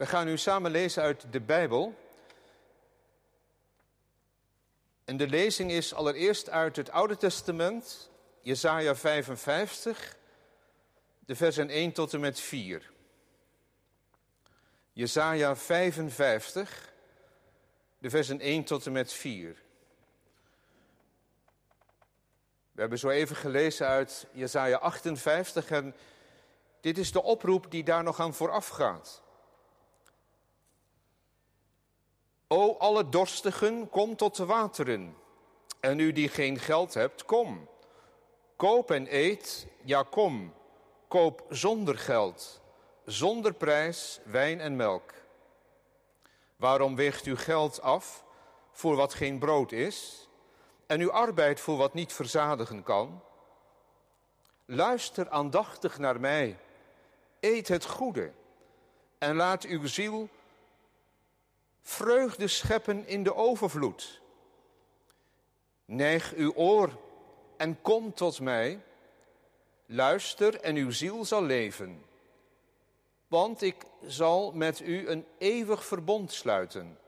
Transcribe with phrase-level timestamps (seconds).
[0.00, 1.94] We gaan nu samen lezen uit de Bijbel.
[5.04, 8.10] En de lezing is allereerst uit het Oude Testament,
[8.40, 10.16] Jesaja 55,
[11.18, 12.90] de versen 1 tot en met 4.
[14.92, 16.92] Jesaja 55,
[17.98, 19.56] de versen 1 tot en met 4.
[22.72, 25.94] We hebben zo even gelezen uit Jesaja 58 en
[26.80, 29.22] dit is de oproep die daar nog aan vooraf gaat.
[32.52, 35.16] O alle dorstigen, kom tot de wateren.
[35.80, 37.68] En u die geen geld hebt, kom.
[38.56, 40.54] Koop en eet, ja kom.
[41.08, 42.60] Koop zonder geld,
[43.04, 45.12] zonder prijs, wijn en melk.
[46.56, 48.24] Waarom weegt u geld af
[48.72, 50.28] voor wat geen brood is
[50.86, 53.22] en uw arbeid voor wat niet verzadigen kan?
[54.64, 56.58] Luister aandachtig naar mij,
[57.40, 58.32] eet het goede
[59.18, 60.28] en laat uw ziel
[61.82, 64.20] vreugde scheppen in de overvloed.
[65.84, 66.98] Neig uw oor
[67.56, 68.82] en kom tot mij.
[69.86, 72.04] Luister en uw ziel zal leven.
[73.28, 76.98] Want ik zal met u een eeuwig verbond sluiten.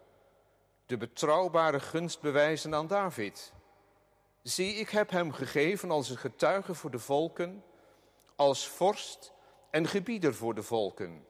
[0.86, 3.52] De betrouwbare gunst bewijzen aan David.
[4.42, 7.64] Zie, ik heb hem gegeven als een getuige voor de volken,
[8.36, 9.32] als vorst
[9.70, 11.26] en gebieder voor de volken.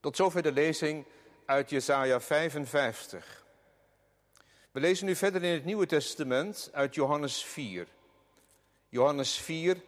[0.00, 1.06] Tot zover de lezing
[1.46, 3.44] uit Jesaja 55.
[4.70, 7.86] We lezen nu verder in het Nieuwe Testament uit Johannes 4.
[8.88, 9.82] Johannes 4,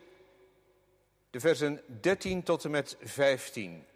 [1.31, 3.87] de versen 13 tot en met 15.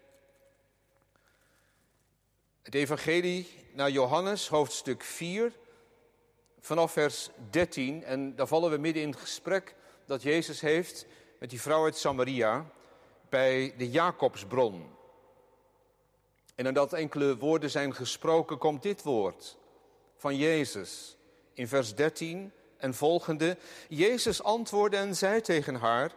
[2.61, 5.51] Het Evangelie naar Johannes, hoofdstuk 4,
[6.59, 8.03] vanaf vers 13.
[8.03, 9.75] En daar vallen we midden in het gesprek
[10.05, 11.05] dat Jezus heeft
[11.39, 12.65] met die vrouw uit Samaria
[13.29, 15.01] bij de Jacobsbron.
[16.55, 19.57] En nadat enkele woorden zijn gesproken, komt dit woord
[20.17, 21.17] van Jezus
[21.53, 23.57] in vers 13 en volgende.
[23.89, 26.11] Jezus antwoordde en zei tegen haar: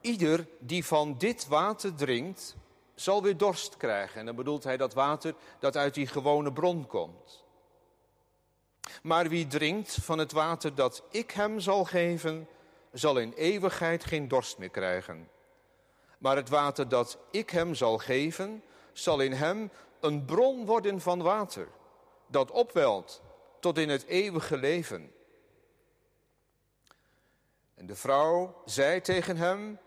[0.00, 2.56] Ieder die van dit water drinkt,
[2.94, 4.20] zal weer dorst krijgen.
[4.20, 7.44] En dan bedoelt hij dat water dat uit die gewone bron komt.
[9.02, 12.48] Maar wie drinkt van het water dat ik hem zal geven,
[12.92, 15.28] zal in eeuwigheid geen dorst meer krijgen.
[16.18, 18.62] Maar het water dat ik hem zal geven,
[18.94, 21.68] zal in hem een bron worden van water,
[22.26, 23.22] dat opwelt
[23.60, 25.12] tot in het eeuwige leven.
[27.74, 29.78] En de vrouw zei tegen hem,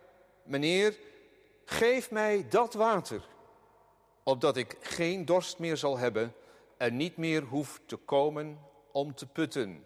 [0.44, 0.97] meneer,
[1.66, 3.22] geef mij dat water,
[4.23, 6.34] opdat ik geen dorst meer zal hebben
[6.78, 8.59] en niet meer hoef te komen
[8.91, 9.85] om te putten.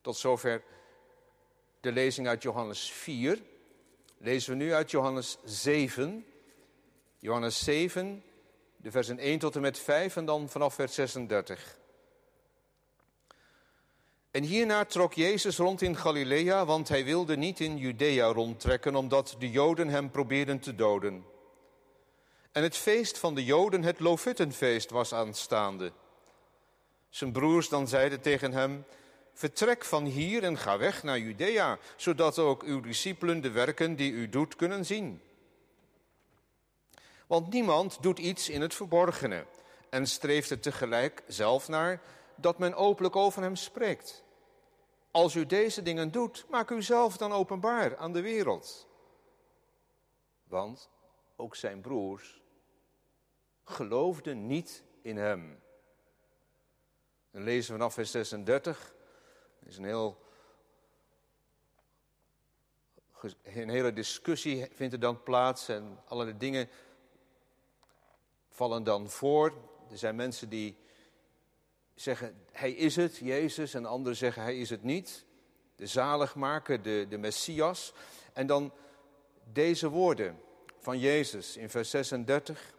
[0.00, 0.62] Tot zover
[1.80, 3.42] de lezing uit Johannes 4.
[4.18, 6.26] Lezen we nu uit Johannes 7,
[7.24, 8.22] Johannes 7,
[8.76, 11.78] de versen 1 tot en met 5 en dan vanaf vers 36.
[14.30, 19.36] En hierna trok Jezus rond in Galilea, want hij wilde niet in Judea rondtrekken, omdat
[19.38, 21.24] de Joden hem probeerden te doden.
[22.52, 25.92] En het feest van de Joden, het Lofutenfeest, was aanstaande.
[27.08, 28.84] Zijn broers dan zeiden tegen hem,
[29.32, 34.12] vertrek van hier en ga weg naar Judea, zodat ook uw discipelen de werken die
[34.12, 35.20] u doet kunnen zien.
[37.26, 39.46] Want niemand doet iets in het verborgene
[39.90, 42.02] en streeft er tegelijk zelf naar
[42.36, 44.24] dat men openlijk over hem spreekt.
[45.10, 48.88] Als u deze dingen doet, maak u zelf dan openbaar aan de wereld.
[50.44, 50.90] Want
[51.36, 52.42] ook zijn broers
[53.64, 55.62] geloofden niet in hem.
[57.30, 58.94] En lezen we vanaf vers 36.
[59.60, 60.22] Er is een heel
[63.42, 66.68] een hele discussie vindt er dan plaats en allerlei dingen
[68.54, 69.52] vallen dan voor.
[69.90, 70.76] Er zijn mensen die
[71.94, 75.24] zeggen, hij is het, Jezus, en anderen zeggen, hij is het niet.
[75.76, 77.92] De zaligmaker, de, de Messias.
[78.32, 78.72] En dan
[79.52, 80.40] deze woorden
[80.78, 82.74] van Jezus in vers 36.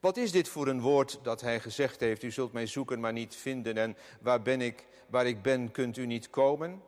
[0.00, 3.12] Wat is dit voor een woord dat hij gezegd heeft, u zult mij zoeken maar
[3.12, 6.82] niet vinden en waar ben ik, waar ik ben kunt u niet komen?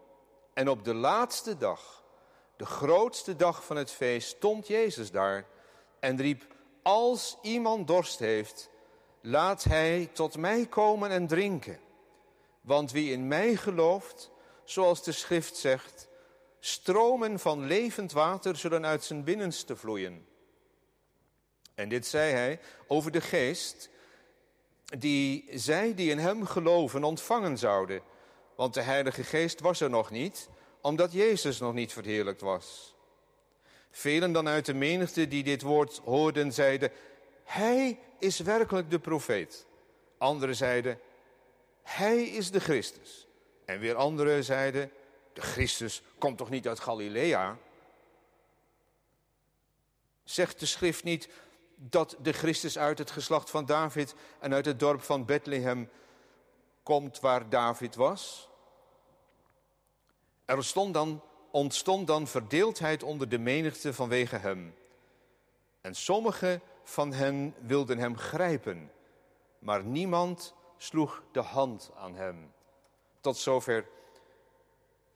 [0.55, 2.05] En op de laatste dag,
[2.57, 5.47] de grootste dag van het feest, stond Jezus daar
[6.07, 6.47] en riep,
[6.83, 8.71] als iemand dorst heeft,
[9.21, 11.79] laat hij tot mij komen en drinken.
[12.61, 14.31] Want wie in mij gelooft,
[14.65, 16.09] zoals de schrift zegt,
[16.61, 20.27] stromen van levend water zullen uit zijn binnenste vloeien.
[21.75, 23.91] En dit zei hij over de geest,
[24.99, 28.03] die zij die in hem geloven ontvangen zouden.
[28.57, 30.49] Want de Heilige Geest was er nog niet,
[30.81, 32.96] omdat Jezus nog niet verheerlijkt was.
[33.97, 36.93] Velen dan uit de menigte die dit woord hoorden zeiden,
[37.45, 39.67] hij is werkelijk de profeet.
[40.19, 41.01] Anderen zeiden,
[41.83, 43.27] hij is de Christus.
[43.65, 44.91] En weer anderen zeiden,
[45.33, 47.59] de Christus komt toch niet uit Galilea?
[50.25, 51.29] Zegt de schrift niet
[51.75, 55.91] dat de Christus uit het geslacht van David en uit het dorp van Bethlehem
[56.83, 58.49] komt waar David was?
[60.45, 61.23] Er stond dan,
[61.57, 64.75] ontstond dan verdeeldheid onder de menigte vanwege hem.
[65.81, 68.91] En sommigen van hen wilden hem grijpen,
[69.59, 72.53] maar niemand sloeg de hand aan hem.
[73.21, 73.89] Tot zover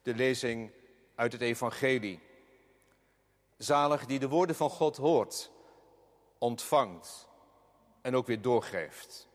[0.03, 0.73] de lezing
[1.15, 2.21] uit het Evangelie.
[3.57, 5.51] Zalig die de woorden van God hoort,
[6.39, 7.29] ontvangt
[8.03, 9.29] en ook weer doorgeeft.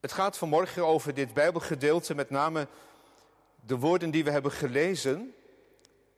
[0.00, 2.68] Het gaat vanmorgen over dit Bijbelgedeelte, met name
[3.66, 5.34] de woorden die we hebben gelezen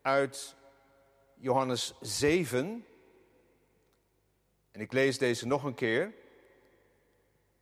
[0.02, 0.54] uit
[1.34, 2.86] Johannes 7.
[4.70, 6.14] En ik lees deze nog een keer.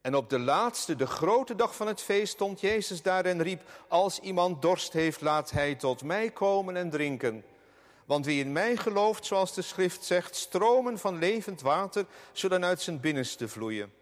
[0.00, 3.62] En op de laatste, de grote dag van het feest, stond Jezus daar en riep:
[3.88, 7.44] Als iemand dorst heeft, laat hij tot mij komen en drinken.
[8.04, 12.81] Want wie in mij gelooft, zoals de schrift zegt, stromen van levend water zullen uit
[12.81, 13.92] zijn binnenste vloeien.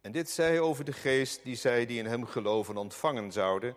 [0.00, 3.76] En dit zei over de geest die zij die in hem geloven ontvangen zouden.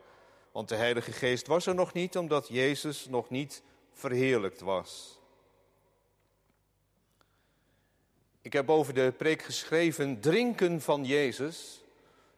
[0.57, 3.61] Want de Heilige Geest was er nog niet, omdat Jezus nog niet
[3.93, 5.19] verheerlijkt was.
[8.41, 11.83] Ik heb over de preek geschreven, drinken van Jezus,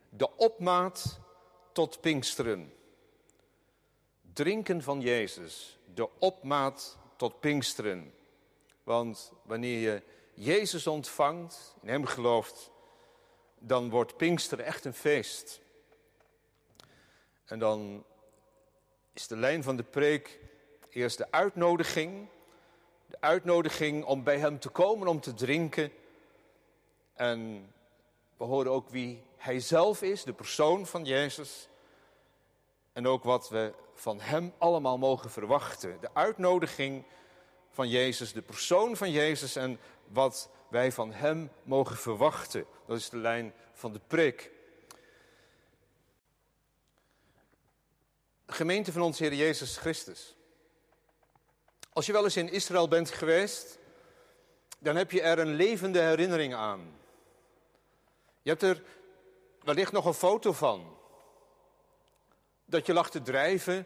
[0.09, 1.19] de opmaat
[1.71, 2.73] tot Pinksteren.
[4.33, 8.13] Drinken van Jezus, de opmaat tot Pinksteren.
[8.83, 12.71] Want wanneer je Jezus ontvangt, in Hem gelooft,
[13.59, 15.61] dan wordt Pinksteren echt een feest.
[17.45, 18.03] En dan
[19.13, 20.39] is de lijn van de preek
[20.89, 22.27] eerst de uitnodiging.
[23.05, 25.91] De uitnodiging om bij Hem te komen om te drinken.
[27.13, 27.71] En
[28.37, 31.67] we horen ook wie Hij zelf is, de persoon van Jezus.
[32.93, 35.97] En ook wat we van Hem allemaal mogen verwachten.
[36.01, 37.03] De uitnodiging
[37.69, 42.65] van Jezus, de persoon van Jezus en wat wij van Hem mogen verwachten.
[42.85, 44.51] Dat is de lijn van de preek.
[48.51, 50.35] Gemeente van ons Heer Jezus Christus.
[51.93, 53.77] Als je wel eens in Israël bent geweest,
[54.79, 56.99] dan heb je er een levende herinnering aan.
[58.41, 58.83] Je hebt er
[59.63, 60.97] wellicht nog een foto van.
[62.65, 63.85] Dat je lag te drijven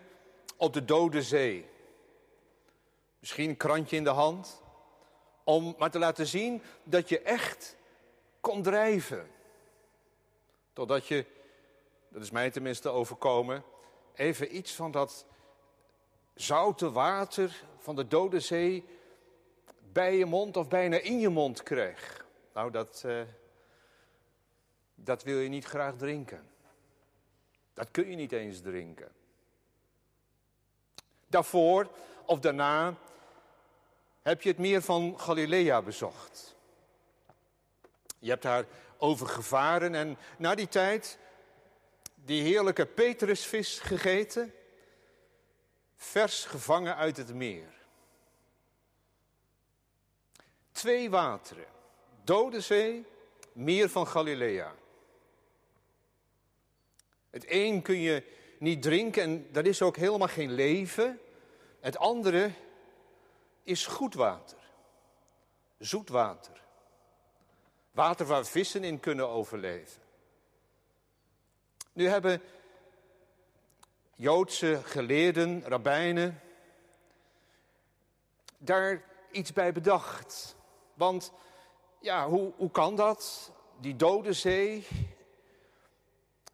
[0.57, 1.69] op de dode zee.
[3.19, 4.61] Misschien een krantje in de hand.
[5.43, 7.75] Om maar te laten zien dat je echt
[8.39, 9.31] kon drijven.
[10.73, 11.25] Totdat je,
[12.09, 13.63] dat is mij tenminste overkomen,
[14.15, 15.25] even iets van dat
[16.33, 18.85] zoute water van de dode zee
[19.91, 22.25] bij je mond of bijna in je mond kreeg.
[22.53, 23.21] Nou, dat, uh,
[24.95, 26.49] dat wil je niet graag drinken.
[27.73, 29.11] Dat kun je niet eens drinken.
[31.27, 31.89] Daarvoor
[32.25, 32.95] of daarna
[34.21, 36.55] heb je het meer van Galilea bezocht.
[38.19, 38.65] Je hebt daar
[38.97, 41.17] over gevaren en na die tijd
[42.25, 44.53] die heerlijke Petrusvis gegeten,
[45.95, 47.73] vers gevangen uit het meer.
[50.71, 51.67] Twee wateren,
[52.23, 53.05] Dode Zee,
[53.51, 54.75] meer van Galilea.
[57.29, 58.23] Het een kun je
[58.59, 61.19] niet drinken en dat is ook helemaal geen leven.
[61.79, 62.51] Het andere
[63.63, 64.57] is goed water,
[65.77, 66.61] zoet water.
[67.91, 70.02] Water waar vissen in kunnen overleven.
[71.93, 72.41] Nu hebben
[74.15, 76.41] Joodse geleerden, rabbijnen,
[78.57, 80.55] daar iets bij bedacht.
[80.93, 81.31] Want
[81.99, 83.51] ja, hoe, hoe kan dat?
[83.79, 84.87] Die dode zee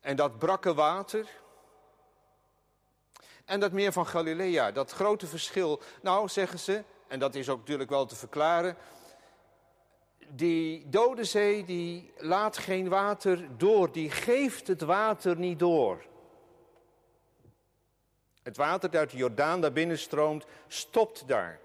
[0.01, 1.29] en dat brakke water.
[3.45, 5.81] En dat meer van Galilea, dat grote verschil.
[6.01, 8.77] Nou, zeggen ze, en dat is ook natuurlijk wel te verklaren.
[10.31, 16.05] Die dode zee die laat geen water door, die geeft het water niet door.
[18.43, 21.59] Het water dat uit de Jordaan daar binnen stroomt, stopt daar.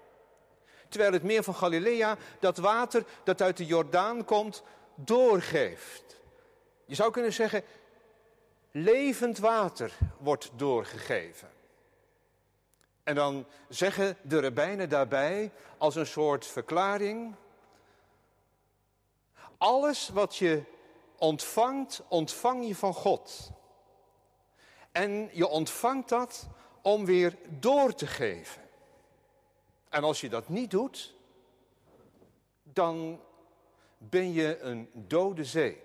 [0.89, 4.63] Terwijl het meer van Galilea dat water dat uit de Jordaan komt,
[4.95, 6.19] doorgeeft.
[6.85, 7.63] Je zou kunnen zeggen,
[8.71, 11.49] levend water wordt doorgegeven.
[13.03, 17.35] En dan zeggen de rabbijnen daarbij als een soort verklaring:
[19.65, 20.63] alles wat je
[21.17, 23.51] ontvangt, ontvang je van God.
[24.91, 26.47] En je ontvangt dat
[26.81, 28.61] om weer door te geven.
[29.89, 31.13] En als je dat niet doet,
[32.63, 33.21] dan
[33.97, 35.83] ben je een dode zee.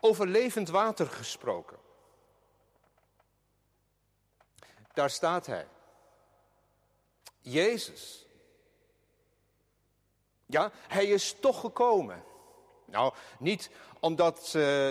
[0.00, 1.78] Over levend water gesproken.
[4.92, 5.68] Daar staat hij.
[7.40, 8.27] Jezus.
[10.50, 12.22] Ja, hij is toch gekomen.
[12.84, 14.90] Nou, niet omdat uh,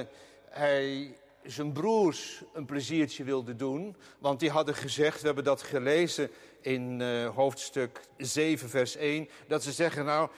[0.50, 3.96] hij zijn broers een pleziertje wilde doen.
[4.20, 9.30] Want die hadden gezegd, we hebben dat gelezen in uh, hoofdstuk 7, vers 1.
[9.48, 10.30] Dat ze zeggen, nou,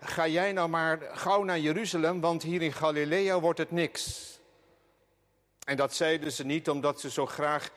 [0.00, 4.32] ga jij nou maar gauw naar Jeruzalem, want hier in Galilea wordt het niks.
[5.64, 7.70] En dat zeiden ze niet omdat ze zo graag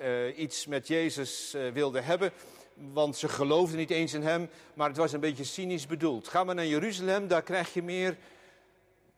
[0.00, 2.32] uh, iets met Jezus wilden hebben,
[2.74, 6.28] want ze geloofden niet eens in hem, maar het was een beetje cynisch bedoeld.
[6.28, 8.18] Ga maar naar Jeruzalem, daar krijg je meer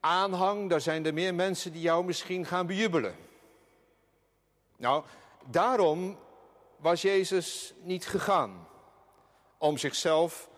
[0.00, 3.16] aanhang, daar zijn er meer mensen die jou misschien gaan bejubelen.
[4.76, 5.04] Nou,
[5.50, 6.18] daarom
[6.76, 8.68] was Jezus niet gegaan
[9.58, 10.48] om zichzelf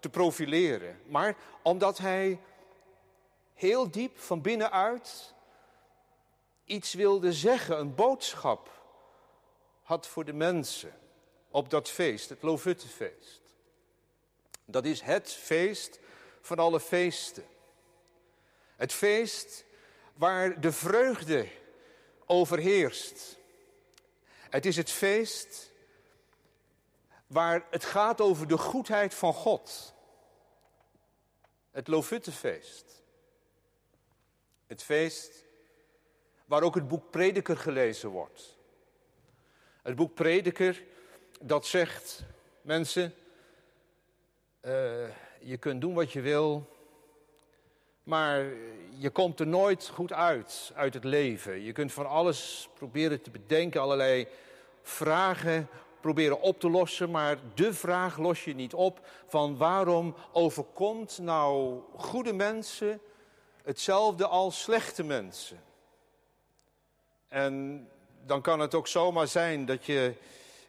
[0.00, 2.40] te profileren, maar omdat hij
[3.54, 5.34] heel diep van binnenuit
[6.64, 8.70] iets wilde zeggen, een boodschap
[9.82, 10.94] had voor de mensen
[11.56, 13.40] op dat feest, het Lovuttefeest.
[14.64, 15.98] Dat is het feest
[16.40, 17.44] van alle feesten.
[18.76, 19.64] Het feest
[20.14, 21.48] waar de vreugde
[22.26, 23.38] overheerst.
[24.30, 25.72] Het is het feest
[27.26, 29.94] waar het gaat over de goedheid van God.
[31.70, 33.02] Het Lovuttefeest.
[34.66, 35.44] Het feest
[36.44, 38.56] waar ook het boek Prediker gelezen wordt.
[39.82, 40.94] Het boek Prediker
[41.40, 42.22] dat zegt,
[42.62, 43.14] mensen,
[44.62, 44.72] uh,
[45.40, 46.68] je kunt doen wat je wil,
[48.02, 48.44] maar
[48.98, 51.62] je komt er nooit goed uit, uit het leven.
[51.62, 54.28] Je kunt van alles proberen te bedenken, allerlei
[54.82, 55.68] vragen
[56.00, 61.80] proberen op te lossen, maar de vraag los je niet op van waarom overkomt nou
[61.96, 63.00] goede mensen
[63.62, 65.62] hetzelfde als slechte mensen?
[67.28, 67.88] En
[68.26, 70.14] dan kan het ook zomaar zijn dat je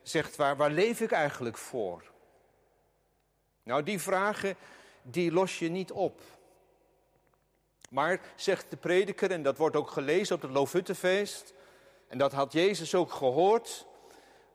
[0.10, 2.04] zegt, waar, waar leef ik eigenlijk voor?
[3.64, 4.56] Nou, die vragen,
[5.02, 6.22] die los je niet op.
[7.90, 11.54] Maar, zegt de prediker, en dat wordt ook gelezen op het Lovuttefeest,
[12.08, 13.86] en dat had Jezus ook gehoord,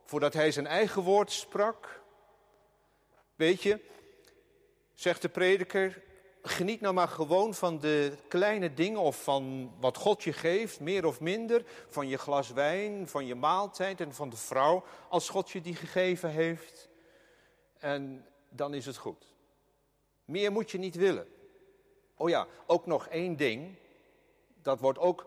[0.04, 2.00] voordat hij zijn eigen woord sprak.
[3.34, 3.80] Weet je,
[4.94, 6.02] zegt de prediker,
[6.42, 11.06] geniet nou maar gewoon van de kleine dingen of van wat God je geeft, meer
[11.06, 11.64] of minder.
[11.88, 15.74] Van je glas wijn, van je maaltijd en van de vrouw, als God je die
[15.74, 16.88] gegeven heeft.
[17.78, 19.34] En dan is het goed.
[20.24, 21.26] Meer moet je niet willen.
[22.16, 23.76] Oh ja, ook nog één ding.
[24.62, 25.26] Dat wordt ook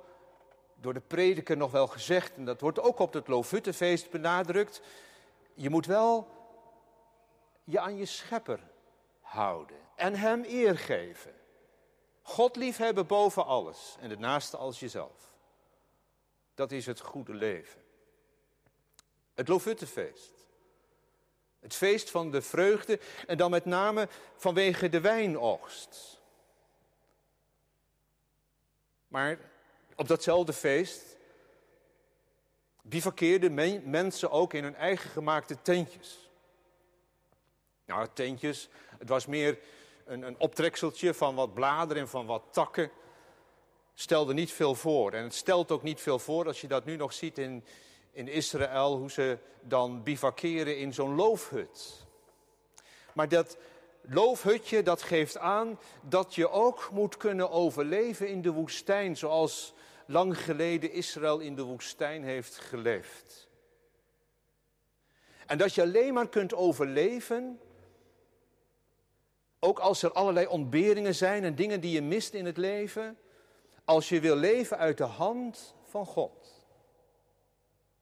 [0.81, 2.35] door de prediker nog wel gezegd.
[2.35, 4.81] En dat wordt ook op het Lovuttefeest benadrukt.
[5.53, 6.27] Je moet wel
[7.63, 8.59] je aan je schepper
[9.21, 11.33] houden en hem eer geven.
[12.21, 15.33] God liefhebben boven alles en de naaste als jezelf.
[16.53, 17.81] Dat is het goede leven.
[19.33, 20.33] Het Lovuttefeest.
[21.59, 26.21] Het feest van de vreugde en dan met name vanwege de wijnoogst.
[29.07, 29.39] Maar
[29.95, 31.15] op datzelfde feest
[32.81, 33.53] bivakkeerden
[33.89, 36.29] mensen ook in hun eigen gemaakte tentjes.
[37.85, 39.59] Nou, tentjes, het was meer
[40.05, 42.91] een, een optrekseltje van wat bladeren en van wat takken.
[43.93, 45.11] Stelde niet veel voor.
[45.11, 47.63] En het stelt ook niet veel voor als je dat nu nog ziet in,
[48.11, 52.05] in Israël, hoe ze dan bivakeren in zo'n loofhut.
[53.13, 53.57] Maar dat
[54.01, 59.73] loofhutje, dat geeft aan dat je ook moet kunnen overleven in de woestijn, zoals
[60.05, 63.47] lang geleden Israël in de woestijn heeft geleefd.
[65.45, 67.59] En dat je alleen maar kunt overleven
[69.65, 73.17] ook als er allerlei ontberingen zijn en dingen die je mist in het leven.
[73.85, 76.63] Als je wil leven uit de hand van God.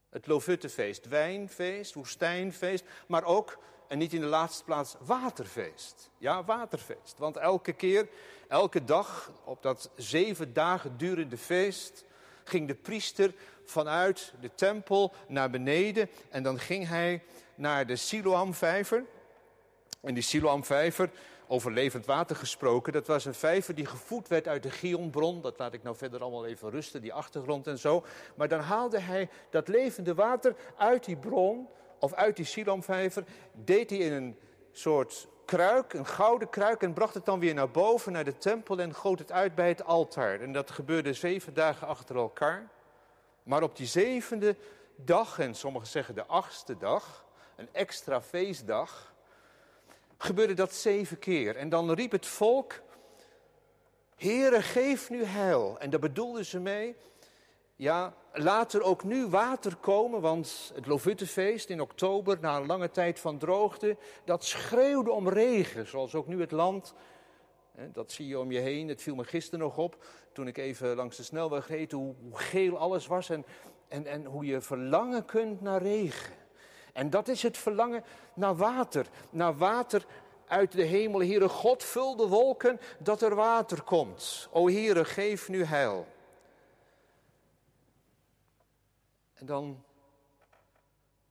[0.10, 6.10] Het Lovuttefeest, wijnfeest, woestijnfeest, maar ook, en niet in de laatste plaats, waterfeest.
[6.18, 7.18] Ja, waterfeest.
[7.18, 8.08] Want elke keer,
[8.48, 12.06] elke dag, op dat zeven dagen durende feest,
[12.44, 13.34] ging de priester
[13.66, 17.24] vanuit de tempel naar beneden en dan ging hij
[17.56, 19.06] naar de Siloamvijver.
[20.02, 21.10] En die Siloamvijver,
[21.48, 22.94] over levend water gesproken.
[22.94, 25.42] Dat was een vijver die gevoed werd uit de Gionbron.
[25.42, 28.04] Dat laat ik nou verder allemaal even rusten, die achtergrond en zo.
[28.36, 31.68] Maar dan haalde hij dat levende water uit die bron,
[32.00, 34.38] of uit die Siloamvijver, deed hij in een
[34.72, 38.80] soort kruik, een gouden kruik, en bracht het dan weer naar boven, naar de tempel
[38.80, 40.42] en goot het uit bij het altaar.
[40.42, 42.70] En dat gebeurde zeven dagen achter elkaar.
[43.44, 44.56] Maar op die zevende
[44.96, 49.13] dag, en sommigen zeggen de achtste dag, een extra feestdag,
[50.24, 51.56] gebeurde dat zeven keer.
[51.56, 52.82] En dan riep het volk,
[54.16, 55.76] Heere, geef nu heil.
[55.80, 56.96] En daar bedoelden ze mee,
[57.76, 62.92] ja, laat er ook nu water komen, want het Lovuttefeest in oktober, na een lange
[62.92, 66.94] tijd van droogte, dat schreeuwde om regen, zoals ook nu het land.
[67.94, 68.88] Dat zie je om je heen.
[68.88, 72.78] Het viel me gisteren nog op, toen ik even langs de snelweg reed, hoe, geel
[72.78, 73.46] alles was en,
[73.88, 76.43] en, en hoe je verlangen kunt naar regen.
[76.94, 80.06] En dat is het verlangen naar water, naar water
[80.48, 81.20] uit de hemel.
[81.20, 84.48] Heere God, vul de wolken dat er water komt.
[84.52, 86.08] O Heere, geef nu heil.
[89.34, 89.84] En dan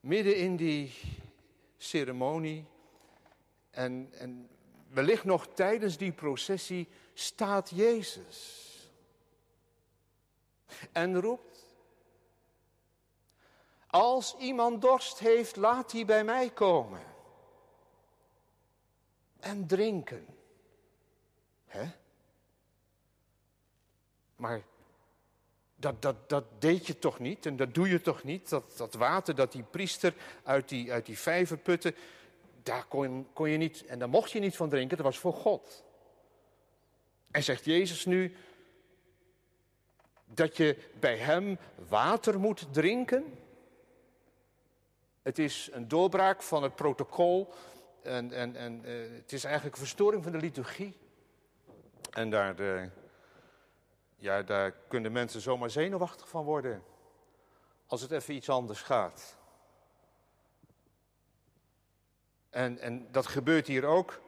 [0.01, 0.95] midden in die
[1.77, 2.67] ceremonie
[3.71, 4.49] en, en
[4.89, 8.61] wellicht nog tijdens die processie staat Jezus.
[10.93, 11.52] En roept,
[13.93, 17.01] als iemand dorst heeft, laat hij bij mij komen.
[19.41, 20.27] En drinken.
[21.67, 21.85] Hè?
[24.37, 24.63] Maar
[25.77, 28.49] dat, dat, dat deed je toch niet en dat doe je toch niet?
[28.49, 31.95] Dat, dat water dat die priester uit die, uit die vijver putte,
[32.63, 35.35] daar kon, kon je niet, en daar mocht je niet van drinken, dat was voor
[35.35, 35.85] God.
[37.31, 38.37] En zegt Jezus nu
[40.25, 43.41] dat je bij hem water moet drinken?
[45.23, 47.53] Het is een doorbraak van het protocol
[48.03, 50.97] en, en, en uh, het is eigenlijk een verstoring van de liturgie.
[52.11, 52.57] En daar...
[52.57, 52.89] De,
[54.23, 56.83] ja, daar kunnen mensen zomaar zenuwachtig van worden.
[57.87, 59.37] Als het even iets anders gaat.
[62.51, 64.21] En, en dat gebeurt hier ook.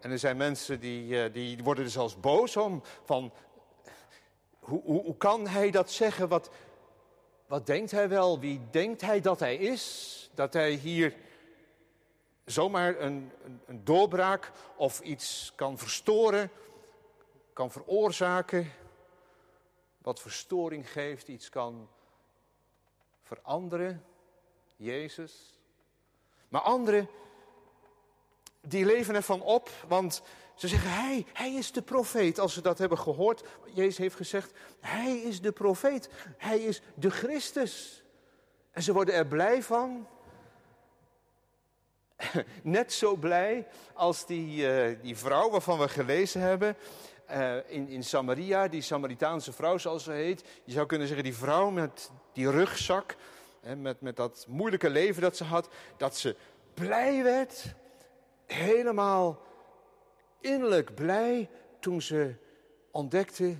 [0.00, 2.82] En er zijn mensen die, eh, die worden er zelfs boos om.
[3.04, 3.32] Van,
[4.58, 6.28] hoe, hoe, hoe kan hij dat zeggen?
[6.28, 6.50] Wat,
[7.46, 8.40] wat denkt hij wel?
[8.40, 10.14] Wie denkt hij dat hij is?
[10.34, 11.14] Dat hij hier
[12.44, 16.50] zomaar een, een, een doorbraak of iets kan verstoren,
[17.52, 18.72] kan veroorzaken
[20.02, 21.88] wat verstoring geeft, iets kan
[23.22, 24.04] veranderen.
[24.76, 25.60] Jezus.
[26.48, 27.08] Maar anderen,
[28.60, 30.22] die leven ervan op, want
[30.54, 32.38] ze zeggen, hij, hij is de profeet.
[32.38, 36.10] Als ze dat hebben gehoord, Jezus heeft gezegd, hij is de profeet.
[36.36, 38.02] Hij is de Christus.
[38.70, 40.06] En ze worden er blij van.
[42.62, 46.76] Net zo blij als die, uh, die vrouw waarvan we gelezen hebben.
[47.30, 50.44] Uh, in, in Samaria, die Samaritaanse vrouw zoals ze heet.
[50.64, 53.16] Je zou kunnen zeggen, die vrouw met die rugzak,
[53.60, 56.36] hè, met, met dat moeilijke leven dat ze had, dat ze
[56.74, 57.74] blij werd,
[58.46, 59.42] helemaal
[60.40, 62.34] innerlijk blij toen ze
[62.90, 63.56] ontdekte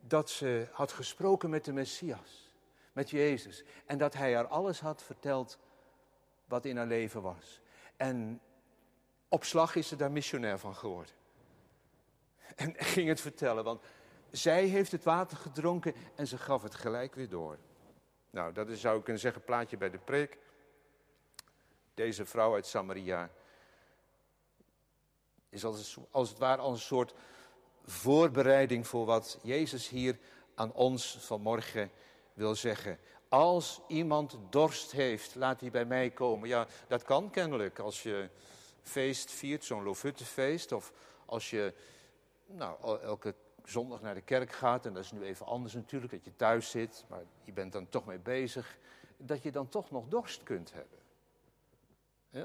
[0.00, 2.52] dat ze had gesproken met de Messias,
[2.92, 3.64] met Jezus.
[3.86, 5.58] En dat hij haar alles had verteld
[6.44, 7.60] wat in haar leven was.
[8.00, 8.40] En
[9.28, 11.14] op slag is ze daar missionair van geworden.
[12.56, 13.82] En ging het vertellen, want
[14.30, 17.58] zij heeft het water gedronken en ze gaf het gelijk weer door.
[18.30, 20.38] Nou, dat is, zou ik kunnen zeggen, plaatje bij de preek.
[21.94, 23.30] Deze vrouw uit Samaria
[25.48, 27.14] is als, als het ware als een soort
[27.84, 30.18] voorbereiding voor wat Jezus hier
[30.54, 31.90] aan ons vanmorgen
[32.32, 32.98] wil zeggen.
[33.30, 36.48] Als iemand dorst heeft, laat hij bij mij komen.
[36.48, 38.30] Ja, dat kan kennelijk als je
[38.82, 40.92] feest viert, zo'n Lofuttefeest, of
[41.26, 41.74] als je
[42.46, 46.24] nou, elke zondag naar de kerk gaat, en dat is nu even anders natuurlijk, dat
[46.24, 48.78] je thuis zit, maar je bent dan toch mee bezig,
[49.16, 50.98] dat je dan toch nog dorst kunt hebben.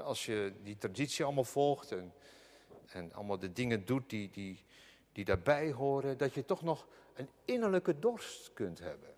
[0.04, 2.12] Als je die traditie allemaal volgt en,
[2.86, 4.64] en allemaal de dingen doet die, die,
[5.12, 9.15] die daarbij horen, dat je toch nog een innerlijke dorst kunt hebben.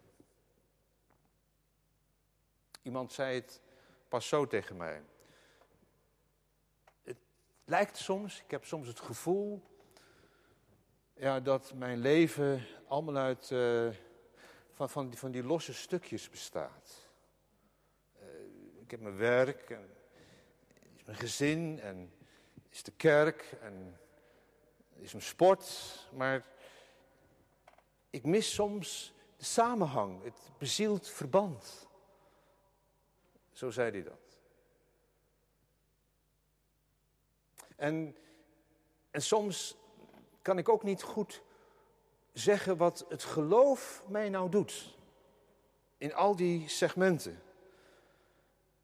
[2.82, 3.60] Iemand zei het
[4.08, 5.02] pas zo tegen mij.
[7.02, 7.16] Het
[7.64, 9.62] lijkt soms, ik heb soms het gevoel
[11.14, 13.88] ja, dat mijn leven allemaal uit uh,
[14.72, 17.08] van, van, die, van die losse stukjes bestaat.
[18.16, 18.28] Uh,
[18.82, 19.90] ik heb mijn werk en
[20.96, 22.12] is mijn gezin en
[22.68, 23.98] is de kerk en
[24.94, 25.68] is mijn sport,
[26.12, 26.44] maar
[28.10, 31.87] ik mis soms de samenhang, het bezield verband.
[33.58, 34.40] Zo zei hij dat.
[37.76, 38.16] En,
[39.10, 39.76] en soms
[40.42, 41.42] kan ik ook niet goed
[42.32, 44.96] zeggen wat het geloof mij nou doet.
[45.96, 47.42] In al die segmenten.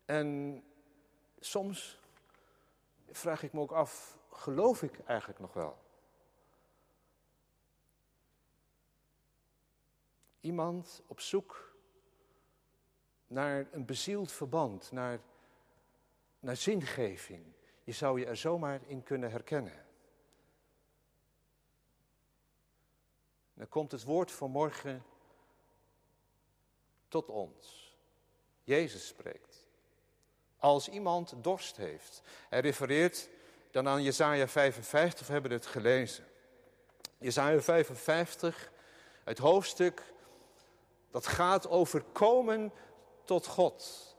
[0.04, 0.62] En
[1.38, 1.98] soms
[3.10, 5.78] vraag ik me ook af, geloof ik eigenlijk nog wel?
[10.40, 11.73] Iemand op zoek
[13.34, 15.20] naar een bezield verband, naar,
[16.40, 17.44] naar zingeving.
[17.84, 19.86] Je zou je er zomaar in kunnen herkennen.
[23.54, 25.04] Dan komt het woord van morgen
[27.08, 27.96] tot ons.
[28.62, 29.66] Jezus spreekt.
[30.56, 32.22] Als iemand dorst heeft.
[32.48, 33.28] Hij refereert
[33.70, 36.24] dan aan Jesaja 55, we hebben het gelezen.
[37.18, 38.72] Jesaja 55,
[39.24, 40.12] het hoofdstuk
[41.10, 42.72] dat gaat over komen
[43.24, 44.16] tot God.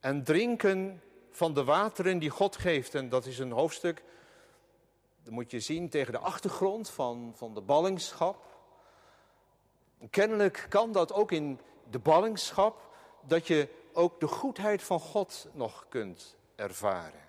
[0.00, 2.94] En drinken van de wateren die God geeft.
[2.94, 4.02] En dat is een hoofdstuk,
[5.22, 8.58] dat moet je zien tegen de achtergrond van, van de ballingschap.
[10.10, 12.88] kennelijk kan dat ook in de ballingschap,
[13.26, 17.28] dat je ook de goedheid van God nog kunt ervaren.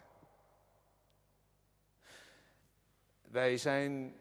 [3.21, 4.15] Wij zijn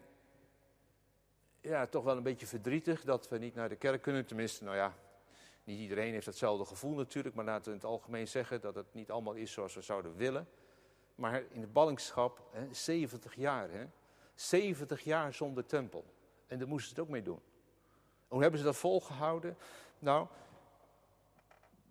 [1.60, 4.26] ja, toch wel een beetje verdrietig dat we niet naar de kerk kunnen.
[4.26, 4.94] Tenminste, nou ja,
[5.64, 8.94] niet iedereen heeft hetzelfde gevoel natuurlijk, maar laten we in het algemeen zeggen dat het
[8.94, 10.48] niet allemaal is zoals we zouden willen.
[11.14, 13.86] Maar in de ballingschap, hè, 70 jaar, hè,
[14.34, 16.04] 70 jaar zonder tempel.
[16.46, 17.40] En daar moesten ze het ook mee doen.
[18.28, 19.56] Hoe hebben ze dat volgehouden?
[19.98, 20.26] Nou,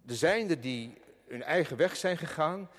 [0.05, 2.69] er zijn er die hun eigen weg zijn gegaan,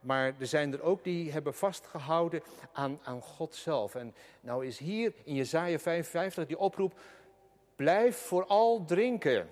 [0.00, 3.94] maar er zijn er ook die hebben vastgehouden aan, aan God zelf.
[3.94, 7.00] En nou is hier in Jezaja 55 die oproep,
[7.76, 9.48] blijf vooral drinken.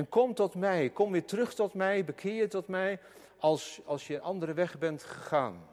[0.00, 3.00] En kom tot mij, kom weer terug tot mij, bekeer je tot mij
[3.38, 5.68] als, als je een andere weg bent gegaan.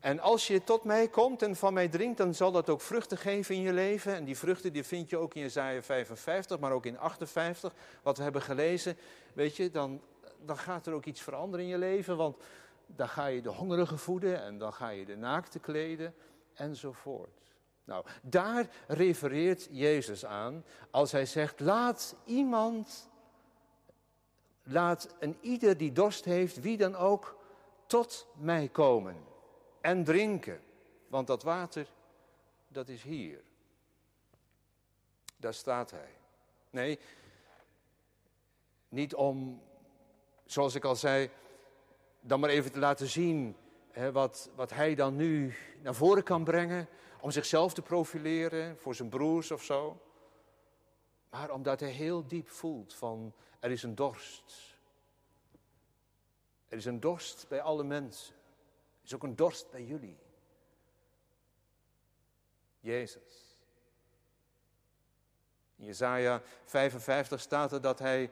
[0.00, 3.18] En als je tot mij komt en van mij drinkt, dan zal dat ook vruchten
[3.18, 4.14] geven in je leven.
[4.14, 8.16] En die vruchten die vind je ook in Jezaja 55, maar ook in 58, wat
[8.16, 8.96] we hebben gelezen.
[9.32, 10.00] Weet je, dan,
[10.44, 12.36] dan gaat er ook iets veranderen in je leven, want
[12.86, 16.14] dan ga je de hongerigen voeden en dan ga je de naakte kleden
[16.54, 17.41] enzovoort.
[17.84, 23.10] Nou, daar refereert Jezus aan als hij zegt: laat iemand,
[24.62, 27.36] laat een ieder die dorst heeft, wie dan ook,
[27.86, 29.16] tot mij komen
[29.80, 30.60] en drinken.
[31.08, 31.86] Want dat water,
[32.68, 33.42] dat is hier.
[35.36, 36.08] Daar staat hij.
[36.70, 36.98] Nee,
[38.88, 39.62] niet om,
[40.44, 41.30] zoals ik al zei,
[42.20, 43.56] dan maar even te laten zien
[44.12, 46.88] wat, wat hij dan nu naar voren kan brengen.
[47.20, 50.00] Om zichzelf te profileren voor zijn broers of zo.
[51.30, 54.76] Maar omdat hij heel diep voelt van er is een dorst.
[56.68, 58.34] Er is een dorst bij alle mensen.
[58.34, 60.18] Er is ook een dorst bij jullie.
[62.80, 63.58] Jezus.
[65.76, 68.30] In Jesaja 55 staat er dat hij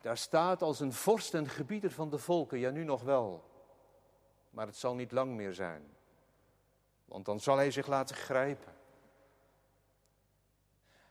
[0.00, 2.58] daar staat als een vorst en gebieder van de volken.
[2.58, 3.44] Ja, nu nog wel.
[4.56, 5.96] Maar het zal niet lang meer zijn.
[7.04, 8.74] Want dan zal hij zich laten grijpen.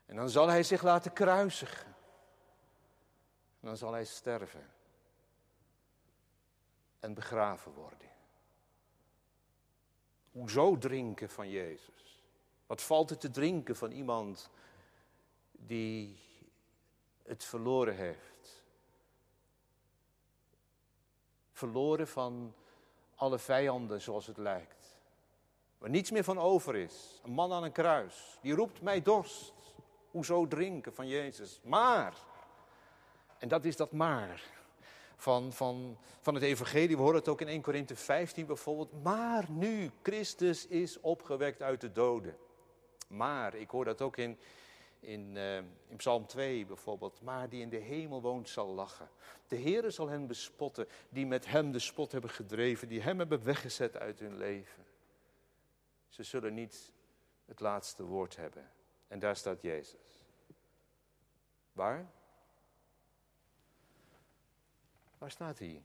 [0.06, 1.86] En dan zal hij zich laten kruisigen.
[3.60, 4.70] En dan zal hij sterven.
[7.00, 8.10] En begraven worden.
[10.30, 12.24] Hoezo drinken van Jezus?
[12.66, 14.50] Wat valt er te drinken van iemand
[15.52, 16.18] die
[17.22, 18.64] het verloren heeft?
[21.52, 22.54] Verloren van
[23.16, 24.98] alle vijanden zoals het lijkt.
[25.78, 27.20] Waar niets meer van over is.
[27.24, 28.38] Een man aan een kruis.
[28.40, 29.52] Die roept mij dorst.
[30.10, 31.60] Hoezo drinken van Jezus?
[31.64, 32.14] Maar.
[33.38, 34.42] En dat is dat maar.
[35.16, 36.96] Van, van, van het evangelie.
[36.96, 39.02] We horen het ook in 1 Korinthe 15 bijvoorbeeld.
[39.02, 42.36] Maar nu, Christus is opgewekt uit de doden.
[43.08, 44.38] Maar, ik hoor dat ook in,
[45.06, 47.20] in, uh, in Psalm 2 bijvoorbeeld.
[47.22, 49.08] Maar die in de hemel woont zal lachen.
[49.48, 52.88] De Heere zal hen bespotten die met hem de spot hebben gedreven.
[52.88, 54.84] Die hem hebben weggezet uit hun leven.
[56.08, 56.92] Ze zullen niet
[57.44, 58.70] het laatste woord hebben.
[59.08, 60.24] En daar staat Jezus.
[61.72, 62.10] Waar?
[65.18, 65.82] Waar staat hij?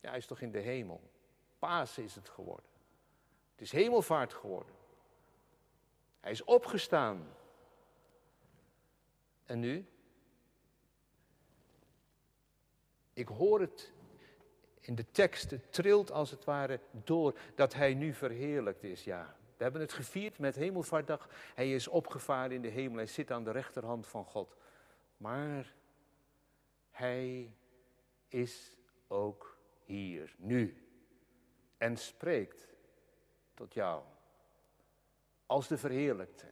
[0.00, 1.10] Ja, hij is toch in de hemel.
[1.58, 2.70] Pasen is het geworden.
[3.52, 4.74] Het is hemelvaart geworden.
[6.20, 7.34] Hij is opgestaan.
[9.46, 9.86] En nu?
[13.12, 13.92] Ik hoor het
[14.80, 19.04] in de tekst, het trilt als het ware door dat hij nu verheerlijkt is.
[19.04, 21.28] Ja, we hebben het gevierd met Hemelvaartdag.
[21.54, 24.56] Hij is opgevaren in de hemel, hij zit aan de rechterhand van God.
[25.16, 25.74] Maar
[26.90, 27.54] hij
[28.28, 30.88] is ook hier, nu.
[31.76, 32.74] En spreekt
[33.54, 34.02] tot jou.
[35.46, 36.46] Als de verheerlijkte.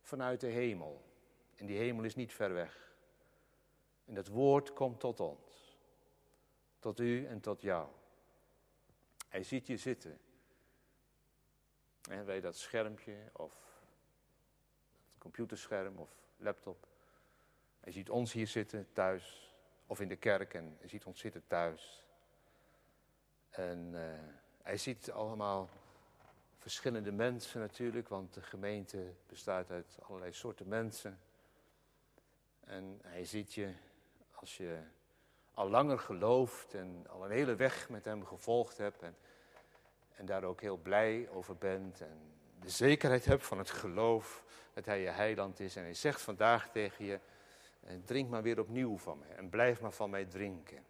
[0.00, 1.04] Vanuit de hemel.
[1.56, 2.94] En die hemel is niet ver weg.
[4.04, 5.76] En dat woord komt tot ons.
[6.78, 7.88] Tot u en tot jou.
[9.28, 10.18] Hij ziet je zitten.
[12.10, 13.52] En bij dat schermpje of
[15.10, 16.86] het computerscherm of laptop.
[17.80, 19.54] Hij ziet ons hier zitten thuis,
[19.86, 22.04] of in de kerk, en hij ziet ons zitten thuis.
[23.50, 24.00] En uh,
[24.62, 25.68] hij ziet allemaal
[26.58, 31.20] verschillende mensen natuurlijk, want de gemeente bestaat uit allerlei soorten mensen.
[32.64, 33.72] En hij ziet je
[34.32, 34.78] als je
[35.54, 39.16] al langer gelooft en al een hele weg met hem gevolgd hebt en,
[40.14, 44.84] en daar ook heel blij over bent en de zekerheid hebt van het geloof dat
[44.84, 45.76] hij je heiland is.
[45.76, 47.20] En hij zegt vandaag tegen je,
[47.80, 50.84] eh, drink maar weer opnieuw van mij en blijf maar van mij drinken.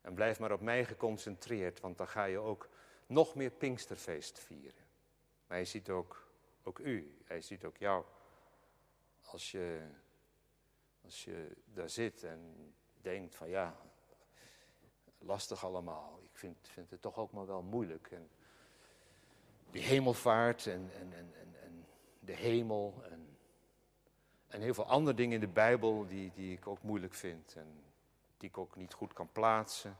[0.00, 2.68] En blijf maar op mij geconcentreerd, want dan ga je ook
[3.06, 4.84] nog meer Pinksterfeest vieren.
[5.46, 6.26] Maar hij ziet ook,
[6.62, 8.04] ook u, hij ziet ook jou.
[9.22, 9.80] Als je,
[11.04, 13.76] als je daar zit en denkt van ja,
[15.18, 16.18] lastig allemaal.
[16.22, 18.10] Ik vind, vind het toch ook maar wel moeilijk.
[18.10, 18.30] En
[19.70, 21.86] die hemelvaart en, en, en, en,
[22.20, 23.38] de hemel en,
[24.46, 27.82] en heel veel andere dingen in de Bijbel die, die ik ook moeilijk vind en
[28.36, 29.96] die ik ook niet goed kan plaatsen.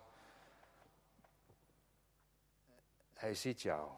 [3.13, 3.91] Hij ziet jou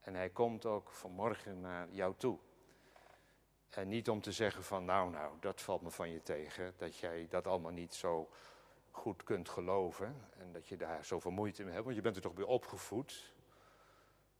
[0.00, 2.38] en hij komt ook vanmorgen naar jou toe.
[3.74, 6.96] En niet om te zeggen van nou nou, dat valt me van je tegen, dat
[6.96, 8.30] jij dat allemaal niet zo
[8.90, 12.22] goed kunt geloven en dat je daar zoveel moeite mee hebt, want je bent er
[12.22, 13.32] toch weer opgevoed.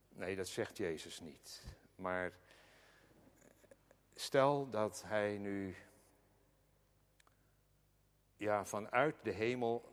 [0.09, 1.63] Nee, dat zegt Jezus niet.
[1.95, 2.31] Maar
[4.13, 5.75] stel dat hij nu
[8.37, 9.91] ja, vanuit de hemel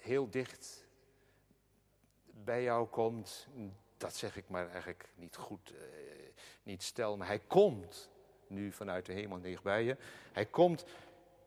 [0.00, 0.86] heel dicht
[2.24, 3.48] bij jou komt.
[3.96, 5.82] Dat zeg ik maar eigenlijk niet goed, eh,
[6.62, 8.10] niet stel, maar hij komt
[8.52, 9.96] nu vanuit de hemel dichtbij je.
[10.32, 10.84] Hij komt,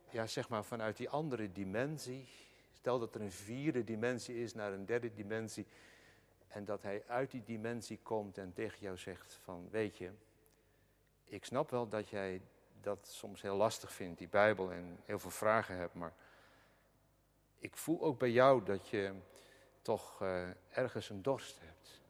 [0.10, 2.28] ja, zeg maar, vanuit die andere dimensie.
[2.74, 5.66] Stel dat er een vierde dimensie is naar een derde dimensie.
[6.48, 10.10] En dat hij uit die dimensie komt en tegen jou zegt van, weet je,
[11.24, 12.42] ik snap wel dat jij
[12.82, 16.14] dat soms heel lastig vindt, die Bijbel, en heel veel vragen hebt, maar
[17.60, 19.14] ik voel ook bij jou dat je
[19.82, 22.02] toch uh, ergens een dorst hebt.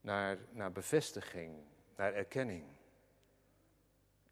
[0.00, 1.54] Naar, naar bevestiging,
[1.96, 2.64] naar erkenning.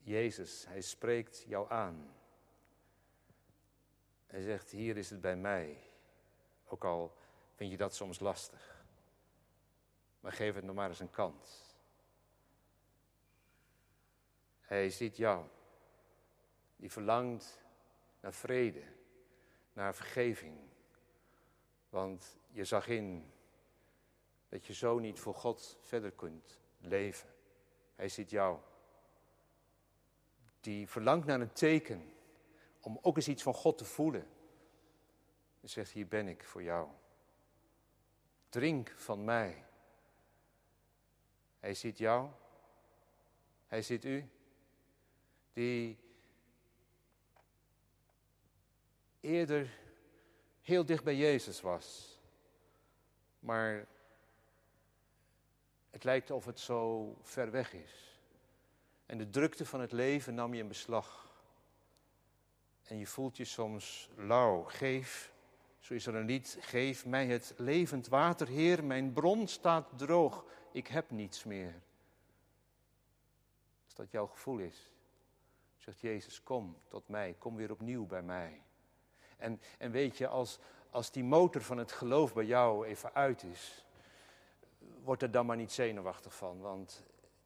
[0.05, 2.15] Jezus, hij spreekt jou aan.
[4.27, 5.83] Hij zegt, hier is het bij mij.
[6.65, 7.17] Ook al
[7.55, 8.85] vind je dat soms lastig.
[10.21, 11.77] Maar geef het nog maar eens een kans.
[14.61, 15.47] Hij ziet jou.
[16.77, 17.65] Die verlangt
[18.21, 18.85] naar vrede,
[19.73, 20.59] naar vergeving.
[21.89, 23.33] Want je zag in
[24.49, 27.29] dat je zo niet voor God verder kunt leven.
[27.95, 28.59] Hij ziet jou
[30.65, 32.13] die verlangt naar een teken
[32.81, 34.27] om ook eens iets van God te voelen.
[35.61, 36.89] Hij zegt, hier ben ik voor jou.
[38.49, 39.65] Drink van mij.
[41.61, 42.31] Hij ziet jou.
[43.67, 44.29] Hij ziet u.
[45.53, 45.99] Die
[49.21, 49.79] eerder
[50.61, 52.19] heel dicht bij Jezus was.
[53.39, 53.87] Maar
[55.91, 58.04] het lijkt of het zo ver weg is.
[59.07, 61.33] En de drukte van het leven nam je in beslag.
[62.85, 64.63] En je voelt je soms lauw.
[64.63, 65.33] Geef,
[65.79, 68.85] zo is er een lied, geef mij het levend water, Heer.
[68.85, 70.45] Mijn bron staat droog.
[70.73, 71.83] Ik heb niets meer.
[73.85, 74.91] Als dat jouw gevoel is,
[75.77, 77.37] zegt Jezus, kom tot mij.
[77.39, 78.63] Kom weer opnieuw bij mij.
[79.37, 80.59] En, en weet je, als,
[80.91, 83.85] als die motor van het geloof bij jou even uit is,
[85.03, 86.61] word er dan maar niet zenuwachtig van.
[86.61, 87.05] Want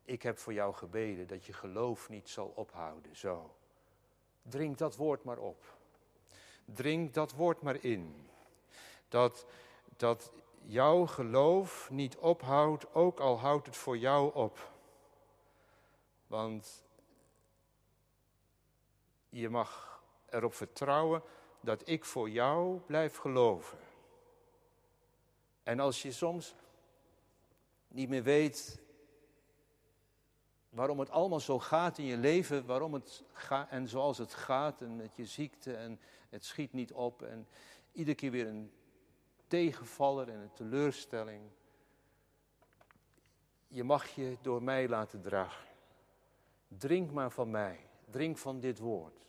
[0.09, 3.17] ik heb voor jou gebeden dat je geloof niet zal ophouden.
[3.17, 3.55] Zo.
[4.43, 5.77] Drink dat woord maar op.
[6.65, 8.29] Drink dat woord maar in.
[9.09, 9.47] Dat,
[9.97, 14.71] dat jouw geloof niet ophoudt, ook al houdt het voor jou op.
[16.27, 16.85] Want
[19.29, 21.23] je mag erop vertrouwen
[21.61, 23.79] dat ik voor jou blijf geloven.
[25.63, 26.55] En als je soms
[27.89, 28.87] niet meer weet
[30.71, 34.83] waarom het allemaal zo gaat in je leven, waarom het gaat en zoals het gaat
[34.83, 37.47] en met je ziekte en het schiet niet op en
[37.93, 38.73] iedere keer weer een
[39.47, 41.43] tegenvaller en een teleurstelling.
[43.69, 45.67] Je mag je door mij laten dragen.
[46.69, 47.79] Drink maar van mij,
[48.11, 49.27] drink van dit woord.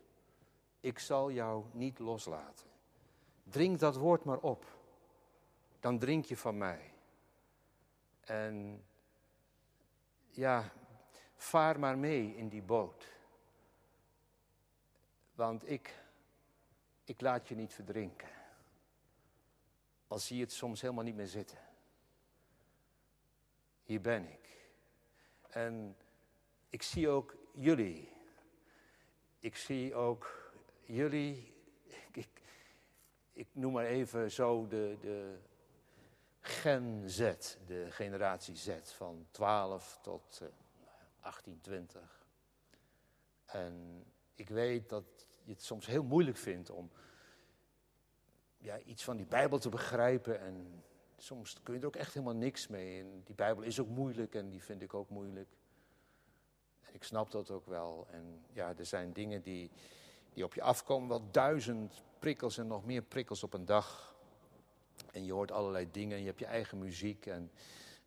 [0.79, 2.67] Ik zal jou niet loslaten.
[3.43, 4.65] Drink dat woord maar op.
[5.79, 6.93] Dan drink je van mij.
[8.21, 8.83] En
[10.29, 10.71] ja,
[11.39, 13.07] vaar maar mee in die boot.
[15.33, 16.03] Want ik,
[17.03, 18.29] ik laat je niet verdrinken.
[20.07, 21.57] Al zie je het soms helemaal niet meer zitten.
[23.83, 24.69] Hier ben ik.
[25.49, 25.95] En
[26.69, 28.11] ik zie ook jullie.
[29.39, 30.51] Ik zie ook
[30.85, 31.53] jullie,
[32.11, 32.29] ik,
[33.33, 35.37] ik, noem maar even zo de, de
[36.39, 37.33] Gen Z,
[37.65, 40.49] de generatie Z, van 12 tot uh,
[41.29, 42.25] 18, 20.
[43.45, 46.91] En ik weet dat je het soms heel moeilijk vindt om
[48.57, 50.39] ja, iets van die Bijbel te begrijpen.
[50.39, 50.83] En
[51.17, 52.99] soms kun je er ook echt helemaal niks mee.
[52.99, 55.49] En die Bijbel is ook moeilijk en die vind ik ook moeilijk.
[56.81, 58.07] En ik snap dat ook wel.
[58.11, 59.71] En ja, er zijn dingen die,
[60.33, 64.15] die op je afkomen, wel duizend prikkels en nog meer prikkels op een dag.
[65.11, 67.25] En je hoort allerlei dingen en je hebt je eigen muziek.
[67.25, 67.51] En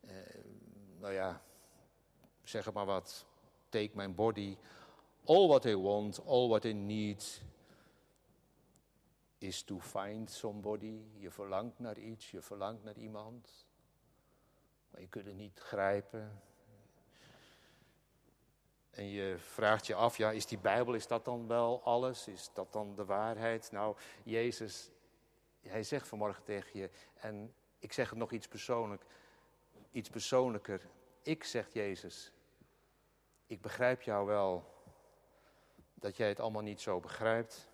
[0.01, 0.15] eh,
[0.99, 1.41] nou ja,
[2.43, 3.25] zeg maar wat.
[3.69, 4.57] Take my body.
[5.25, 7.41] All what I want, all what I need
[9.37, 11.01] is to find somebody.
[11.17, 13.67] Je verlangt naar iets, je verlangt naar iemand.
[14.89, 16.41] Maar je kunt het niet grijpen.
[18.89, 22.27] En je vraagt je af, ja, is die Bijbel, is dat dan wel alles?
[22.27, 23.71] Is dat dan de waarheid?
[23.71, 24.91] Nou, Jezus,
[25.61, 29.05] hij zegt vanmorgen tegen je, en ik zeg het nog iets persoonlijk,
[29.91, 30.81] iets persoonlijker.
[31.21, 32.32] Ik, zegt Jezus,
[33.47, 34.73] ik begrijp jou wel
[35.93, 37.69] dat jij het allemaal niet zo begrijpt.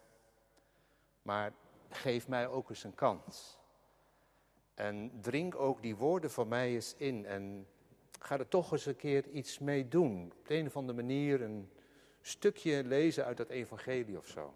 [1.21, 1.53] Maar
[1.89, 3.57] geef mij ook eens een kans.
[4.73, 7.25] En drink ook die woorden van mij eens in.
[7.25, 7.67] En
[8.19, 10.33] ga er toch eens een keer iets mee doen.
[10.39, 11.69] Op de een of andere manier een
[12.21, 14.53] stukje lezen uit dat evangelie of zo.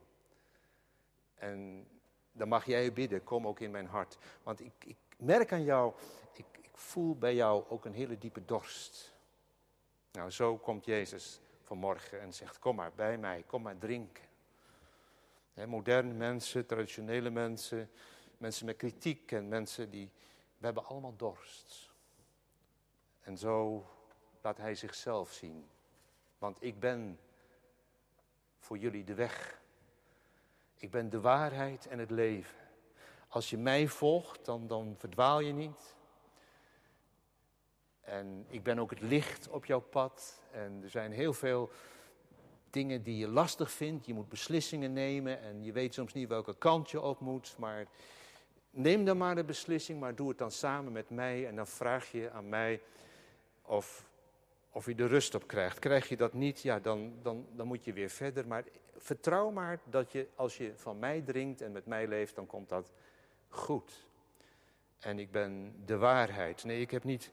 [1.35, 1.87] En
[2.31, 4.17] dan mag jij bidden, kom ook in mijn hart.
[4.43, 5.93] Want ik, ik merk aan jou,
[6.33, 9.12] ik, ik voel bij jou ook een hele diepe dorst.
[10.13, 14.31] Nou, zo komt Jezus vanmorgen en zegt, kom maar bij mij, kom maar drinken
[15.53, 17.89] moderne mensen, traditionele mensen,
[18.37, 20.11] mensen met kritiek en mensen die.
[20.57, 21.91] We hebben allemaal dorst.
[23.21, 23.85] En zo
[24.41, 25.69] laat hij zichzelf zien.
[26.37, 27.19] Want ik ben
[28.59, 29.61] voor jullie de weg.
[30.75, 32.57] Ik ben de waarheid en het leven.
[33.27, 35.95] Als je mij volgt, dan, dan verdwaal je niet.
[38.03, 40.41] En ik ben ook het licht op jouw pad.
[40.51, 41.69] En er zijn heel veel
[42.69, 44.05] dingen die je lastig vindt.
[44.05, 47.55] Je moet beslissingen nemen en je weet soms niet welke kant je op moet.
[47.57, 47.85] Maar
[48.69, 51.47] neem dan maar de beslissing, maar doe het dan samen met mij.
[51.47, 52.81] En dan vraag je aan mij
[53.61, 54.09] of,
[54.71, 55.79] of je de rust op krijgt.
[55.79, 58.47] Krijg je dat niet, ja, dan, dan, dan moet je weer verder.
[58.47, 58.63] Maar
[58.97, 62.69] vertrouw maar dat je, als je van mij drinkt en met mij leeft, dan komt
[62.69, 62.91] dat
[63.49, 64.05] goed.
[64.99, 66.63] En ik ben de waarheid.
[66.63, 67.31] Nee, ik heb niet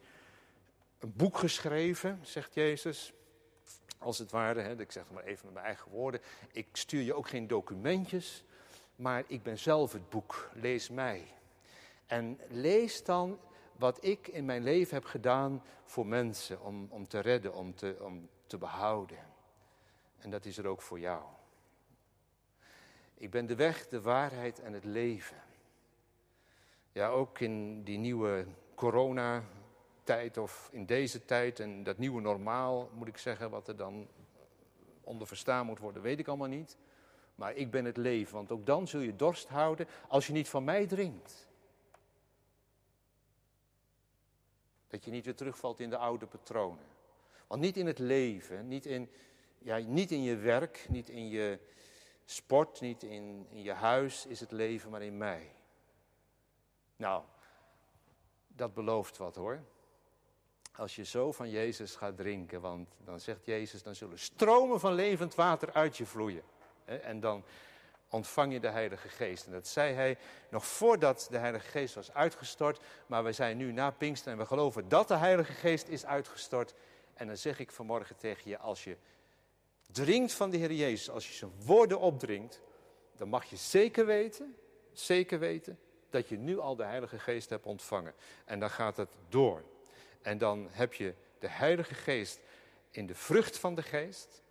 [1.00, 3.12] een boek geschreven, zegt Jezus
[3.98, 4.60] als het ware.
[4.60, 6.20] Hè, ik zeg het maar even met mijn eigen woorden.
[6.52, 8.44] Ik stuur je ook geen documentjes,
[8.96, 10.50] maar ik ben zelf het boek.
[10.54, 11.24] Lees mij.
[12.06, 13.38] En lees dan
[13.76, 17.96] wat ik in mijn leven heb gedaan voor mensen, om, om te redden, om te,
[18.00, 19.18] om te behouden.
[20.18, 21.22] En dat is er ook voor jou.
[23.14, 25.42] Ik ben de weg, de waarheid en het leven.
[26.92, 29.44] Ja, ook in die nieuwe corona
[30.10, 34.08] tijd of in deze tijd en dat nieuwe normaal, moet ik zeggen, wat er dan
[35.00, 36.76] onder verstaan moet worden, weet ik allemaal niet.
[37.34, 40.48] Maar ik ben het leven, want ook dan zul je dorst houden als je niet
[40.48, 41.48] van mij drinkt.
[44.88, 46.86] Dat je niet weer terugvalt in de oude patronen.
[47.46, 49.10] Want niet in het leven, niet in,
[49.58, 51.58] ja, niet in je werk, niet in je
[52.24, 55.52] sport, niet in, in je huis is het leven, maar in mij.
[56.96, 57.24] Nou,
[58.46, 59.64] dat belooft wat hoor
[60.80, 64.92] als je zo van Jezus gaat drinken, want dan zegt Jezus, dan zullen stromen van
[64.92, 66.42] levend water uit je vloeien.
[66.84, 67.44] En dan
[68.08, 69.46] ontvang je de Heilige Geest.
[69.46, 70.18] En dat zei hij
[70.50, 72.80] nog voordat de Heilige Geest was uitgestort.
[73.06, 76.74] Maar we zijn nu na Pinkster en we geloven dat de Heilige Geest is uitgestort.
[77.14, 78.96] En dan zeg ik vanmorgen tegen je, als je
[79.92, 82.60] drinkt van de Heer Jezus, als je zijn woorden opdringt,
[83.16, 84.56] dan mag je zeker weten,
[84.92, 85.78] zeker weten,
[86.10, 88.14] dat je nu al de Heilige Geest hebt ontvangen.
[88.44, 89.62] En dan gaat het door.
[90.22, 92.40] En dan heb je de Heilige Geest
[92.90, 94.42] in de vrucht van de Geest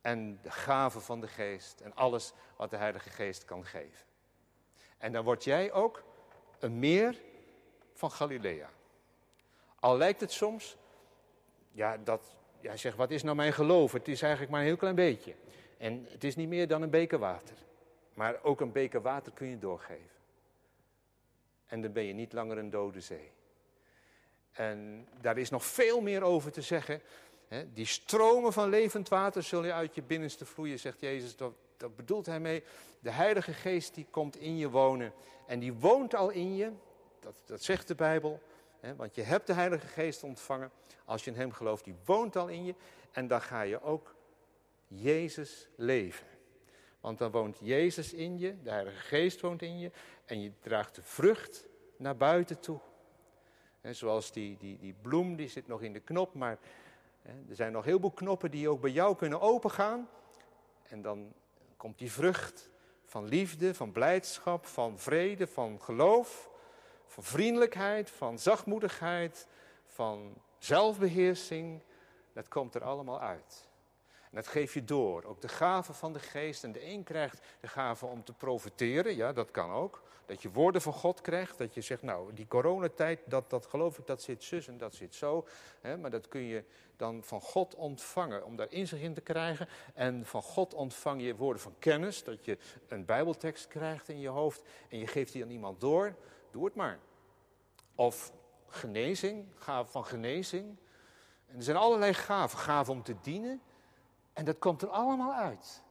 [0.00, 4.06] en de gave van de Geest en alles wat de Heilige Geest kan geven.
[4.98, 6.02] En dan word jij ook
[6.58, 7.20] een meer
[7.92, 8.70] van Galilea.
[9.80, 10.76] Al lijkt het soms,
[11.72, 13.92] ja, dat, ja, zeg, wat is nou mijn geloof?
[13.92, 15.34] Het is eigenlijk maar een heel klein beetje.
[15.78, 17.56] En het is niet meer dan een beker water.
[18.14, 20.18] Maar ook een beker water kun je doorgeven.
[21.66, 23.30] En dan ben je niet langer een dode zee.
[24.52, 27.02] En daar is nog veel meer over te zeggen.
[27.72, 31.36] Die stromen van levend water zullen uit je binnenste vloeien, zegt Jezus.
[31.36, 32.62] Dat, dat bedoelt hij mee.
[33.00, 35.12] De Heilige Geest die komt in je wonen.
[35.46, 36.72] En die woont al in je.
[37.20, 38.40] Dat, dat zegt de Bijbel.
[38.96, 40.70] Want je hebt de Heilige Geest ontvangen.
[41.04, 42.74] Als je in Hem gelooft, die woont al in je.
[43.12, 44.14] En dan ga je ook
[44.86, 46.26] Jezus leven.
[47.00, 49.90] Want dan woont Jezus in je, de Heilige Geest woont in je
[50.24, 51.64] en je draagt de vrucht
[51.96, 52.80] naar buiten toe.
[53.80, 56.58] En zoals die, die, die bloem, die zit nog in de knop, maar
[57.22, 60.08] er zijn nog heel veel knoppen die ook bij jou kunnen opengaan.
[60.88, 61.32] En dan
[61.76, 62.70] komt die vrucht
[63.04, 66.50] van liefde, van blijdschap, van vrede, van geloof,
[67.06, 69.46] van vriendelijkheid, van zachtmoedigheid,
[69.86, 71.82] van zelfbeheersing.
[72.32, 73.68] Dat komt er allemaal uit.
[74.30, 75.24] En dat geef je door.
[75.24, 76.64] Ook de gave van de geest.
[76.64, 79.16] En de een krijgt de gave om te profiteren.
[79.16, 80.02] Ja, dat kan ook.
[80.30, 81.58] Dat je woorden van God krijgt.
[81.58, 84.94] Dat je zegt, nou, die coronatijd, dat, dat geloof ik, dat zit zus en dat
[84.94, 85.46] zit zo.
[86.00, 86.64] maar dat kun je
[86.96, 88.44] dan van God ontvangen.
[88.44, 89.68] Om daar inzicht in te krijgen.
[89.94, 92.24] En van God ontvang je woorden van kennis.
[92.24, 92.58] Dat je
[92.88, 94.62] een bijbeltekst krijgt in je hoofd.
[94.88, 96.14] En je geeft die aan iemand door.
[96.50, 96.98] Doe het maar.
[97.94, 98.32] Of
[98.68, 100.76] genezing, gave van genezing.
[101.46, 102.58] En er zijn allerlei gaven.
[102.58, 103.62] Gaven om te dienen.
[104.32, 105.82] En dat komt er allemaal uit.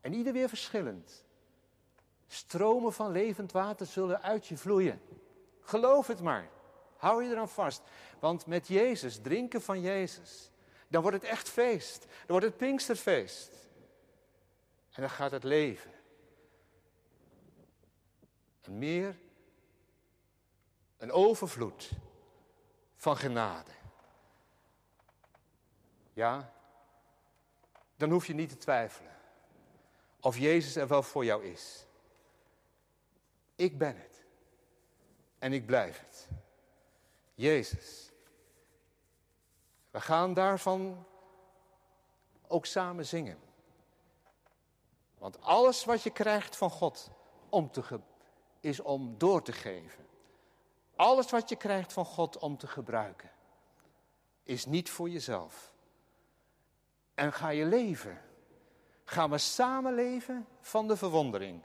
[0.00, 1.26] En ieder weer verschillend.
[2.28, 5.00] Stromen van levend water zullen uit je vloeien.
[5.60, 6.48] Geloof het maar.
[6.96, 7.82] Hou je eraan vast.
[8.18, 10.50] Want met Jezus, drinken van Jezus,
[10.88, 12.00] dan wordt het echt feest.
[12.00, 13.50] Dan wordt het Pinksterfeest.
[14.92, 15.92] En dan gaat het leven.
[18.62, 19.18] Een meer,
[20.96, 21.90] een overvloed
[22.96, 23.70] van genade.
[26.12, 26.52] Ja,
[27.96, 29.16] dan hoef je niet te twijfelen
[30.20, 31.86] of Jezus er wel voor jou is.
[33.58, 34.24] Ik ben het.
[35.38, 36.28] En ik blijf het.
[37.34, 38.12] Jezus.
[39.90, 41.06] We gaan daarvan
[42.46, 43.38] ook samen zingen.
[45.18, 47.10] Want alles wat je krijgt van God
[47.48, 48.00] om te
[48.60, 50.06] is om door te geven.
[50.96, 53.30] Alles wat je krijgt van God om te gebruiken,
[54.42, 55.72] is niet voor jezelf.
[57.14, 58.22] En ga je leven.
[59.04, 61.62] Gaan we samen leven van de verwondering.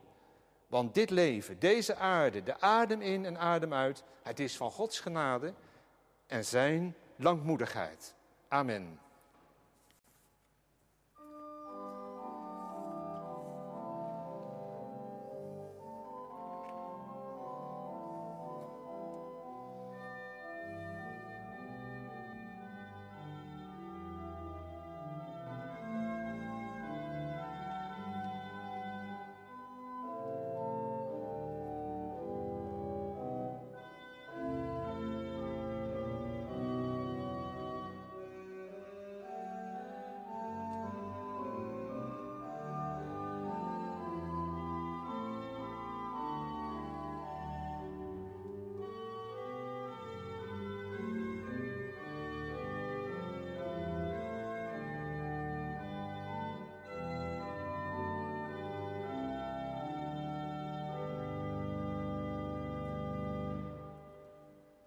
[0.74, 5.00] Want dit leven, deze aarde, de adem in en adem uit, het is van Gods
[5.00, 5.54] genade
[6.28, 8.16] en zijn langmoedigheid.
[8.48, 9.00] Amen.